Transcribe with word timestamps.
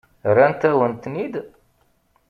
Rrant-awen-ten-id? 0.31 1.35